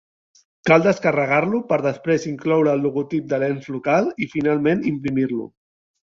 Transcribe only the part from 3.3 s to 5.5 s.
de l'ens local i finalment imprimir-lo.